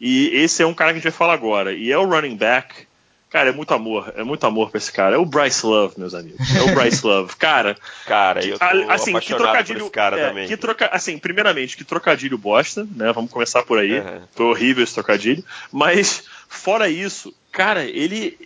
[0.00, 1.72] E esse é um cara que a gente vai falar agora.
[1.72, 2.86] E é o running back.
[3.30, 5.16] Cara, é muito amor, é muito amor pra esse cara.
[5.16, 6.38] É o Bryce Love, meus amigos.
[6.54, 7.34] É o Bryce Love.
[7.34, 7.76] Cara,
[8.06, 9.80] Cara, eu tô a- assim, que apaixonado por trocadilho.
[9.80, 10.46] esse cara é, também.
[10.46, 13.12] que troca, assim, primeiramente, que trocadilho bosta, né?
[13.12, 13.98] Vamos começar por aí.
[13.98, 14.20] Uhum.
[14.36, 15.42] Foi horrível esse trocadilho.
[15.72, 18.38] Mas, fora isso, cara, ele,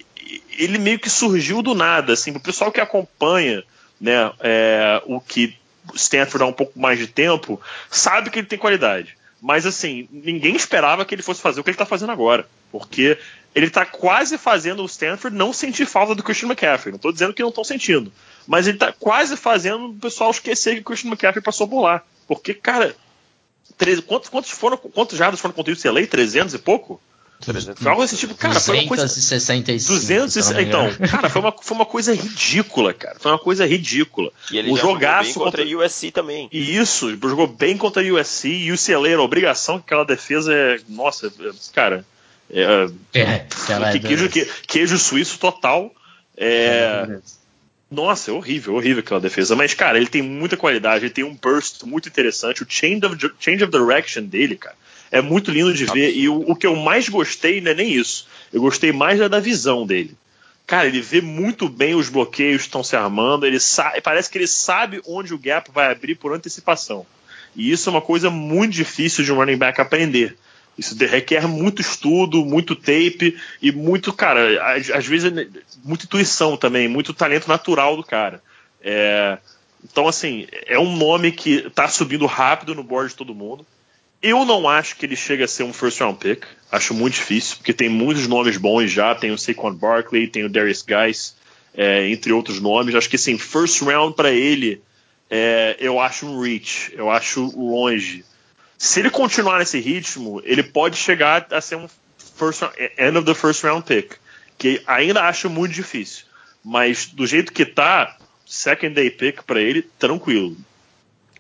[0.59, 3.63] ele meio que surgiu do nada, assim, pro pessoal que acompanha,
[4.01, 5.55] né, é, o que
[5.95, 9.18] Stanford há um pouco mais de tempo, sabe que ele tem qualidade.
[9.41, 12.49] Mas, assim, ninguém esperava que ele fosse fazer o que ele tá fazendo agora.
[12.73, 13.17] Porque
[13.55, 16.93] ele tá quase fazendo o Stanford não sentir falta do Christian McCaffrey.
[16.93, 18.13] Não tô dizendo que não estão sentindo.
[18.47, 22.03] Mas ele tá quase fazendo o pessoal esquecer que o Christian McCaffrey passou por lá.
[22.27, 22.95] Porque, cara,
[23.77, 26.07] treze- quantos, quantos foram, quantos jardas foram contra o UCLA?
[26.07, 27.01] 300 e pouco?
[27.77, 29.05] Foi algo desse tipo, cara, foi uma coisa.
[29.05, 29.93] 265.
[30.01, 33.17] 200 se eu não me então, cara, foi uma, foi uma coisa ridícula, cara.
[33.19, 34.33] Foi uma coisa ridícula.
[34.51, 36.49] E ele o já jogou jogaço bem contra a USC também.
[36.53, 40.79] E isso, jogou bem contra a USC e UCLA era obrigação, que aquela defesa é.
[40.89, 42.05] Nossa, é- cara.
[42.51, 45.93] É, É, aquela que- queijo, que- queijo suíço total.
[46.37, 47.19] É,
[47.91, 49.55] nossa, é horrível, horrível aquela defesa.
[49.57, 52.63] Mas, cara, ele tem muita qualidade, ele tem um burst muito interessante.
[52.63, 54.75] O change of, change of direction dele, cara,
[55.11, 56.15] é muito lindo de ver.
[56.15, 58.27] E o, o que eu mais gostei não é nem isso.
[58.53, 60.17] Eu gostei mais é da visão dele.
[60.67, 63.47] Cara, ele vê muito bem os bloqueios que estão se armando.
[63.47, 67.07] Ele sabe, parece que ele sabe onde o gap vai abrir por antecipação.
[67.57, 70.37] E isso é uma coisa muito difícil de um running back aprender.
[70.77, 75.33] Isso requer muito estudo, muito tape e muito, cara, às, às vezes
[75.83, 78.41] muita intuição também, muito talento natural do cara.
[78.81, 79.39] É,
[79.83, 83.67] então, assim, é um nome que está subindo rápido no board de todo mundo.
[84.21, 86.45] Eu não acho que ele chega a ser um first round pick.
[86.71, 89.15] Acho muito difícil, porque tem muitos nomes bons já.
[89.15, 91.37] Tem o Saquon Barkley, tem o Darius Guys,
[91.75, 92.95] é, entre outros nomes.
[92.95, 94.83] Acho que assim, first round para ele,
[95.31, 96.93] é, eu acho um reach.
[96.95, 98.25] Eu acho longe.
[98.77, 101.89] Se ele continuar nesse ritmo, ele pode chegar a ser um
[102.37, 104.17] first round, end of the first round pick,
[104.57, 106.25] que ainda acho muito difícil.
[106.65, 110.57] Mas do jeito que tá, second day pick para ele, tranquilo.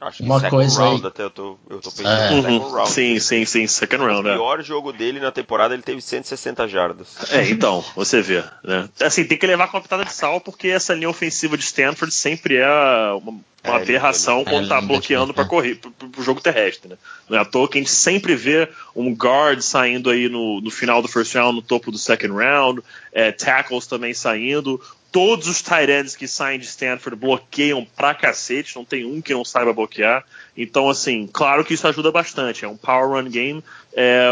[0.01, 2.31] Acho que Uma second coisa round aí- até eu tô, eu tô pensando É.
[2.51, 2.71] Uhum.
[2.71, 2.91] round.
[2.91, 4.29] Sim, sim, sim, second round.
[4.29, 4.35] O é.
[4.35, 7.09] pior jogo dele na temporada ele teve 160 jardas.
[7.33, 8.45] É, então, você vê.
[8.63, 8.89] Né?
[9.01, 12.15] Assim, tem que levar com uma pitada de sal, porque essa linha ofensiva de Stanford
[12.15, 12.69] sempre é
[13.13, 15.47] uma, uma É, aberração quando é, tá bloqueando para é.
[15.49, 16.89] correr pro, pro- pro jogo terrestre.
[16.91, 16.97] Né?
[17.29, 20.71] Não é à toa que a gente sempre vê um guard saindo aí no, no
[20.71, 22.81] final do first round, no topo do second round,
[23.13, 24.81] é, tackles também saindo.
[25.19, 29.45] Todos os ends que saem de Stanford bloqueiam pra cacete, não tem um que não
[29.45, 30.25] saiba bloquear.
[30.57, 32.65] Então, assim, claro que isso ajuda bastante.
[32.65, 33.65] É um power run game
[33.97, 34.29] é,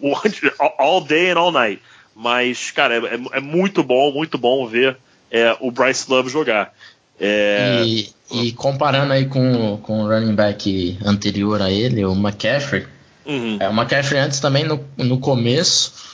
[0.76, 1.80] all day and all night.
[2.16, 4.96] Mas, cara, é, é muito bom, muito bom ver
[5.30, 6.74] é, o Bryce Love jogar.
[7.20, 12.88] É, E, e comparando aí com, com o running back anterior a ele, o McCaffrey,
[13.24, 13.56] uhum.
[13.60, 16.11] é, o McCaffrey antes também no, no começo,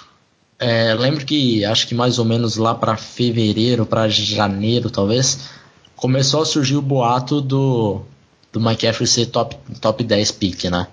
[0.59, 5.51] é, lembro que acho que mais ou menos lá para fevereiro, para janeiro talvez,
[5.95, 8.03] começou a surgir o boato do,
[8.53, 10.89] do McCaffrey ser top, top 10 pick, né?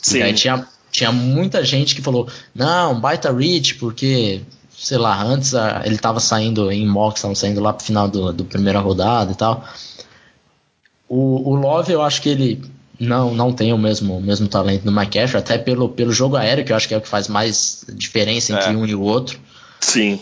[0.00, 0.18] Sim.
[0.18, 5.54] E aí tinha, tinha muita gente que falou, não, baita reach, porque, sei lá, antes
[5.54, 9.32] ah, ele tava saindo em mocks, estavam saindo lá pro final do, do primeira rodada
[9.32, 9.64] e tal.
[11.06, 12.62] O, o Love, eu acho que ele
[13.00, 16.64] não, não tem o mesmo, o mesmo talento do McCaffrey, até pelo, pelo jogo aéreo,
[16.64, 18.76] que eu acho que é o que faz mais diferença entre É.
[18.76, 19.40] um e o outro.
[19.80, 20.20] Sim.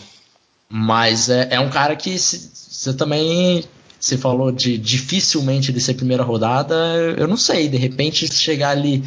[0.69, 3.65] Mas é, é um cara que você também.
[3.99, 6.73] Você falou de dificilmente ele ser primeira rodada,
[7.17, 7.67] eu não sei.
[7.67, 9.03] De repente, chegar ali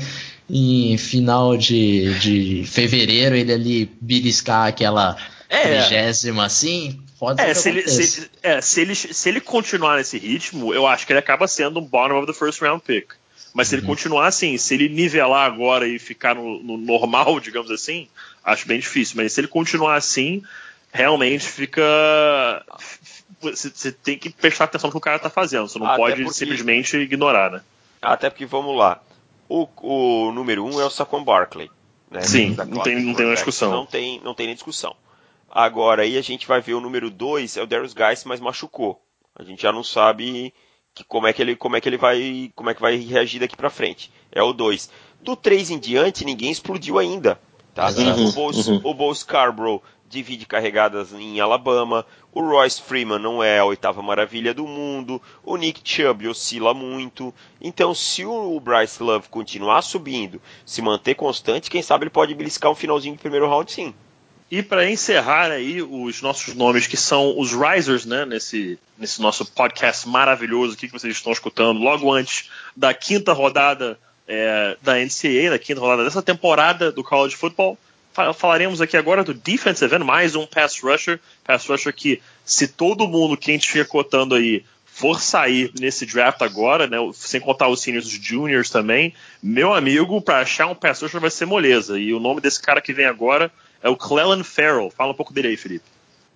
[0.50, 5.16] em final de, de fevereiro, ele ali beliscar aquela
[5.48, 5.62] é.
[5.62, 10.74] trigésima assim, pode é, se ele, se, é, se, ele, se ele continuar nesse ritmo,
[10.74, 13.14] eu acho que ele acaba sendo um bottom of the first round pick.
[13.54, 13.88] Mas se ele uhum.
[13.88, 18.08] continuar assim, se ele nivelar agora e ficar no, no, normal, digamos assim,
[18.42, 19.16] acho bem difícil.
[19.16, 20.42] Mas se ele continuar assim,
[20.90, 21.82] realmente fica.
[23.40, 25.68] Você tem que prestar atenção no que o cara tá fazendo.
[25.68, 26.38] Você não Até pode porque...
[26.38, 27.62] simplesmente ignorar, né?
[28.00, 29.02] Até porque, vamos lá.
[29.48, 31.70] O, o número um é o Saquon Barkley.
[32.10, 32.22] Né?
[32.22, 33.70] Sim, não tem, não tem discussão.
[33.70, 34.94] Não tem, não tem nem discussão.
[35.50, 39.02] Agora aí a gente vai ver o número 2 é o Darius Geis, mas machucou.
[39.34, 40.54] A gente já não sabe
[40.94, 43.40] que como é que ele como é que ele vai como é que vai reagir
[43.40, 44.12] daqui para frente.
[44.31, 44.90] É o 2.
[45.20, 47.40] Do 3 em diante ninguém explodiu ainda,
[47.74, 47.88] tá?
[47.90, 48.81] Uhum, o, Bo, uhum.
[48.85, 54.52] o Bo Scarborough divide carregadas em Alabama, o Royce Freeman não é a oitava maravilha
[54.52, 57.35] do mundo, o Nick Chubb oscila muito.
[57.59, 62.70] Então, se o Bryce Love continuar subindo, se manter constante, quem sabe ele pode beliscar
[62.70, 63.94] um finalzinho do primeiro round sim.
[64.52, 69.46] E para encerrar aí os nossos nomes, que são os Risers, né, nesse, nesse nosso
[69.46, 75.52] podcast maravilhoso aqui que vocês estão escutando, logo antes da quinta rodada é, da NCAA,
[75.52, 77.78] da quinta rodada dessa temporada do College Football.
[78.36, 81.18] Falaremos aqui agora do Defensive End, mais um pass rusher.
[81.42, 86.04] Pass rusher que, se todo mundo que a gente fica cotando aí for sair nesse
[86.04, 90.74] draft agora, né, sem contar os seniors, os juniors também, meu amigo, para achar um
[90.74, 91.98] pass rusher vai ser moleza.
[91.98, 93.50] E o nome desse cara que vem agora
[93.82, 94.90] é o Clellan Farrell.
[94.90, 95.84] Fala um pouco dele aí, Felipe.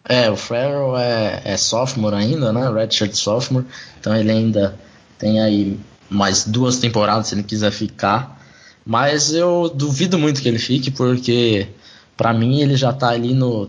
[0.08, 2.70] É, o Farrell é, é sophomore ainda, né?
[2.70, 3.66] Redshirt sophomore.
[3.98, 4.78] Então ele ainda
[5.18, 5.78] tem aí
[6.08, 8.40] mais duas temporadas se ele quiser ficar.
[8.84, 11.66] Mas eu duvido muito que ele fique, porque
[12.16, 13.68] para mim ele já tá ali no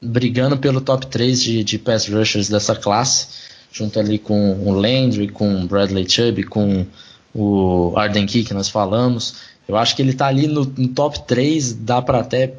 [0.00, 3.28] brigando pelo top 3 de, de pass rushers dessa classe,
[3.72, 6.86] junto ali com o Landry, com o Bradley Chubb, com
[7.34, 9.34] o Arden Key que nós falamos.
[9.66, 12.54] Eu acho que ele tá ali no, no top 3, dá para até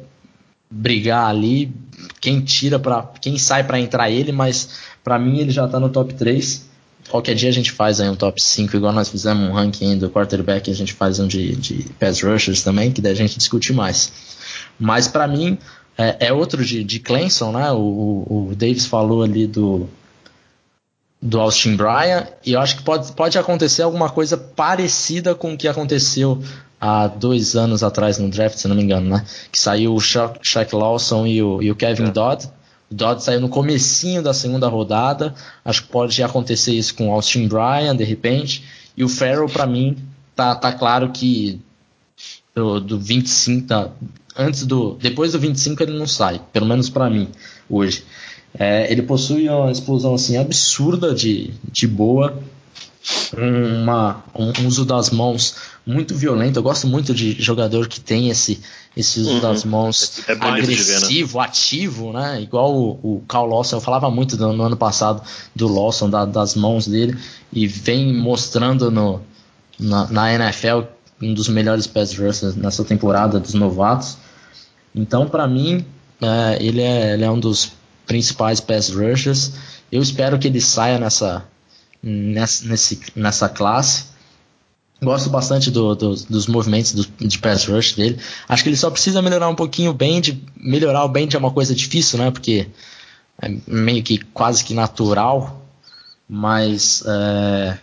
[0.70, 1.72] brigar ali,
[2.20, 4.70] quem tira para quem sai para entrar ele, mas
[5.02, 6.68] para mim ele já tá no top 3.
[7.08, 10.08] Qualquer dia a gente faz aí um top 5, igual nós fizemos um ranking do
[10.08, 13.72] quarterback, a gente faz um de, de pass rushers também, que daí a gente discute
[13.72, 14.12] mais.
[14.78, 15.58] Mas para mim
[15.98, 17.70] é, é, outro de, de Clemson, né?
[17.72, 19.88] O, o Davis falou ali do
[21.22, 25.56] do Austin Bryan e eu acho que pode, pode acontecer alguma coisa parecida com o
[25.56, 26.42] que aconteceu
[26.80, 29.24] há dois anos atrás no draft, se não me engano, né?
[29.52, 32.10] Que saiu o Shaq, Shaq Lawson e o, e o Kevin é.
[32.10, 32.46] Dodd.
[32.90, 35.34] O Dodd saiu no comecinho da segunda rodada.
[35.62, 38.64] Acho que pode acontecer isso com o Austin Bryan, de repente.
[38.96, 39.96] E o Farrell, para mim,
[40.34, 41.60] tá, tá claro que
[42.54, 43.90] do, do 25, tá,
[44.36, 47.28] antes do, depois do 25 ele não sai, pelo menos para mim,
[47.68, 48.04] hoje.
[48.58, 52.38] É, ele possui uma explosão assim absurda de, de boa,
[53.36, 55.54] uma, um uso das mãos
[55.86, 56.58] muito violento.
[56.58, 58.60] Eu gosto muito de jogador que tem esse,
[58.96, 59.40] esse uso uhum.
[59.40, 61.44] das mãos é agressivo, ver, né?
[61.44, 62.42] ativo, né?
[62.42, 65.22] Igual o, o Carl Lawson, eu falava muito no, no ano passado
[65.54, 67.16] do Lawson, da, das mãos dele,
[67.52, 69.20] e vem mostrando no,
[69.78, 70.82] na, na NFL
[71.22, 74.16] um dos melhores pass rushers nessa temporada dos novatos.
[74.94, 75.84] Então, para mim,
[76.20, 77.72] é, ele, é, ele é um dos
[78.06, 79.52] principais pass rushers.
[79.90, 81.44] Eu espero que ele saia nessa,
[82.02, 84.10] nessa, nesse, nessa classe.
[85.02, 88.18] Gosto bastante do, do, dos movimentos do, de pass rush dele.
[88.48, 90.42] Acho que ele só precisa melhorar um pouquinho o bend.
[90.56, 92.30] Melhorar o bend é uma coisa difícil, né?
[92.30, 92.68] Porque
[93.40, 95.64] é meio que quase que natural.
[96.28, 97.78] Mas é,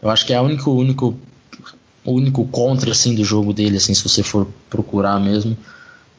[0.00, 1.18] eu acho que é o único, único,
[2.04, 5.56] único contra assim, do jogo dele, assim, se você for procurar mesmo.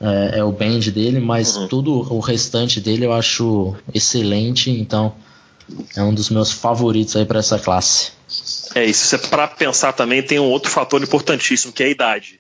[0.02, 1.68] É, é o bend dele, mas uhum.
[1.68, 4.72] tudo o restante dele eu acho excelente.
[4.72, 5.14] Então
[5.96, 8.12] é um dos meus favoritos aí para essa classe.
[8.74, 12.40] É, isso é para pensar também, tem um outro fator importantíssimo, que é a idade.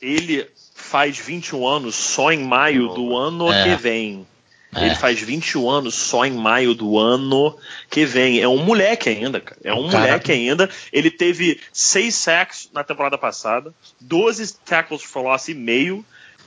[0.00, 3.64] Ele faz 21 anos só em maio do ano é.
[3.64, 4.26] que vem.
[4.74, 4.86] É.
[4.86, 7.56] Ele faz 21 anos só em maio do ano
[7.90, 8.40] que vem.
[8.40, 9.60] É um moleque ainda, cara.
[9.62, 10.06] É um cara...
[10.06, 10.68] moleque ainda.
[10.92, 16.04] Ele teve 6 sacks na temporada passada, 12 tackles for loss e meio,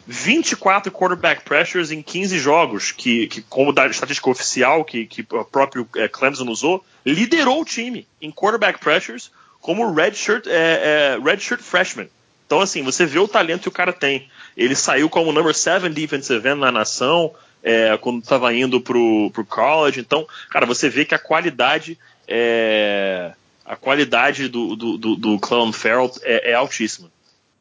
[0.07, 5.43] 24 quarterback pressures em 15 jogos, que, que como da estatística oficial que, que o
[5.43, 11.61] próprio é, Clemson usou, liderou o time em quarterback pressures como redshirt, é, é, redshirt
[11.61, 12.07] freshman.
[12.45, 14.29] Então, assim, você vê o talento que o cara tem.
[14.55, 19.43] Ele saiu como number 7 defensive end na nação, é, quando estava indo pro, pro
[19.43, 19.99] college.
[19.99, 23.33] Então, cara, você vê que a qualidade é,
[23.65, 27.09] a qualidade do, do, do, do Clown Farrell é, é altíssima.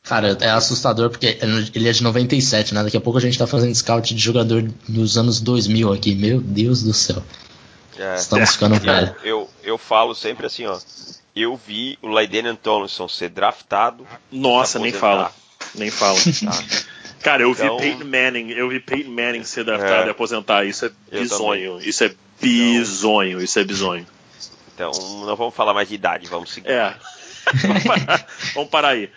[0.05, 1.39] Cara, é assustador porque
[1.75, 2.85] ele é de 97, né?
[2.85, 6.15] Daqui a pouco a gente tá fazendo scout de jogador dos anos 2000 aqui.
[6.15, 7.23] Meu Deus do céu.
[7.99, 9.17] É, Estamos ficando velho.
[9.25, 10.79] Eu, eu falo sempre assim, ó.
[11.35, 14.07] Eu vi o Laidenian Tomlinson ser draftado.
[14.31, 15.33] Nossa, nem fala.
[15.75, 16.19] Nem fala.
[16.45, 16.85] Tá.
[17.23, 20.67] Cara, eu então, vi Peyton Manning, eu vi Peyton Manning ser draftado é, e aposentar.
[20.67, 21.81] Isso é bizonho.
[21.81, 23.31] Isso é bizonho.
[23.31, 24.07] Então, isso é bizonho.
[24.75, 24.91] Então,
[25.27, 26.69] não vamos falar mais de idade, vamos seguir.
[26.69, 26.95] É.
[27.63, 29.11] vamos, parar, vamos parar aí.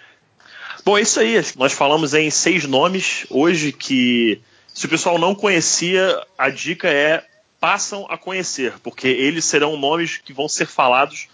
[0.87, 1.35] Bom, é isso aí.
[1.57, 4.39] Nós falamos em seis nomes hoje que,
[4.73, 7.25] se o pessoal não conhecia, a dica é
[7.59, 11.27] passam a conhecer, porque eles serão nomes que vão ser falados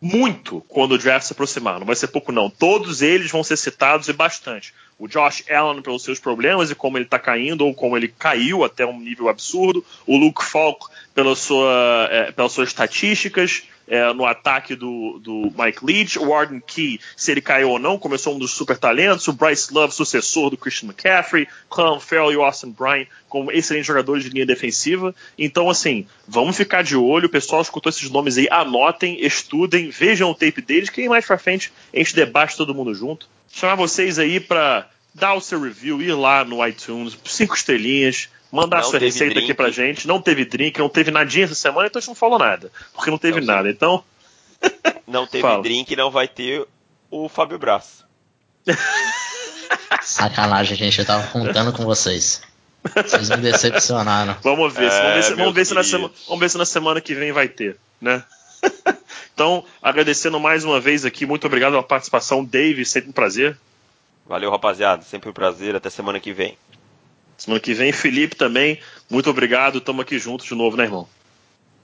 [0.00, 1.78] muito quando o draft se aproximar.
[1.78, 2.48] Não vai ser pouco, não.
[2.48, 4.72] Todos eles vão ser citados e bastante.
[4.98, 8.64] O Josh Allen pelos seus problemas e como ele está caindo, ou como ele caiu
[8.64, 9.84] até um nível absurdo.
[10.06, 15.84] O Luke Falk pela sua, é, pelas suas estatísticas é, no ataque do, do Mike
[15.84, 19.32] Leach, o Warden Key, se ele caiu ou não, começou um dos super talentos, o
[19.32, 24.24] Bryce Love, sucessor do Christian McCaffrey, Clellan Farrell e o Austin Bryant como excelentes jogadores
[24.24, 25.14] de linha defensiva.
[25.38, 30.30] Então, assim, vamos ficar de olho, o pessoal escutou esses nomes aí, anotem, estudem, vejam
[30.30, 33.28] o tape deles, que mais pra frente a gente debate todo mundo junto.
[33.52, 38.82] Chamar vocês aí para dar o seu review, ir lá no iTunes, cinco estrelinhas, mandar
[38.82, 39.44] não sua receita drink.
[39.44, 40.06] aqui pra gente.
[40.08, 42.70] Não teve drink, não teve nadinha essa semana, então a gente não falou nada.
[42.94, 43.70] Porque não teve não, nada.
[43.70, 44.02] Então.
[45.06, 45.62] não teve Fala.
[45.62, 46.66] drink, não vai ter
[47.10, 48.04] o Fábio Braz.
[50.02, 50.98] Sacanagem, gente.
[50.98, 52.42] Eu tava contando com vocês.
[52.94, 54.36] Vocês me decepcionaram.
[54.42, 54.90] Vamos ver.
[54.90, 57.14] É, vamos, ver se, vamos, ver se na semana, vamos ver se na semana que
[57.14, 58.22] vem vai ter, né?
[59.34, 63.56] então, agradecendo mais uma vez aqui, muito obrigado pela participação, Dave, sempre um prazer.
[64.26, 66.56] Valeu, rapaziada, sempre um prazer, até semana que vem.
[67.36, 68.78] Semana que vem, Felipe também.
[69.10, 69.78] Muito obrigado.
[69.78, 71.06] Estamos aqui juntos de novo, né, irmão?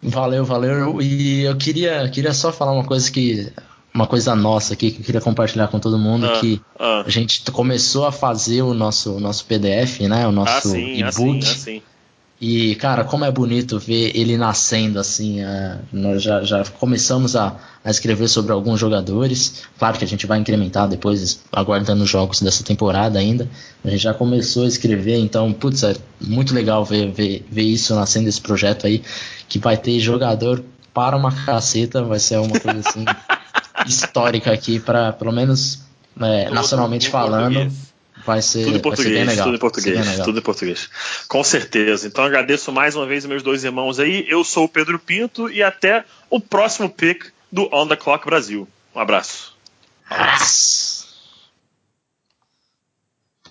[0.03, 1.01] Valeu, valeu.
[1.01, 3.53] E eu queria, queria só falar uma coisa que.
[3.95, 7.05] Uma coisa nossa aqui que eu queria compartilhar com todo mundo, ah, que ah.
[7.07, 10.27] a gente começou a fazer o nosso, nosso PDF, né?
[10.27, 11.38] O nosso ah, e-book.
[11.41, 11.83] Assim, assim.
[12.45, 15.41] E, cara, como é bonito ver ele nascendo assim.
[15.43, 19.63] É, nós já, já começamos a, a, escrever sobre alguns jogadores.
[19.79, 23.49] Claro que a gente vai incrementar depois, aguardando os jogos dessa temporada ainda.
[23.85, 27.95] A gente já começou a escrever, então, putz, é muito legal ver, ver, ver isso
[27.95, 29.05] nascendo, esse projeto aí,
[29.49, 32.03] que vai ter jogador para uma caceta.
[32.03, 33.05] Vai ser uma coisa assim
[33.87, 35.85] histórica aqui, para pelo menos
[36.21, 37.55] é, nacionalmente falando.
[37.55, 37.92] Português.
[38.25, 40.89] Vai ser, tudo em português, tudo em português, tudo em português.
[41.29, 42.07] Com certeza.
[42.07, 44.25] Então agradeço mais uma vez meus dois irmãos aí.
[44.29, 48.69] Eu sou o Pedro Pinto e até o próximo pick do On the Clock Brasil.
[48.95, 49.57] Um abraço.
[50.11, 51.02] Um abraço.